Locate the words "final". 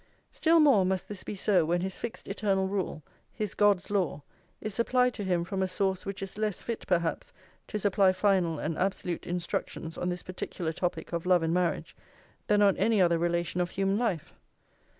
8.11-8.57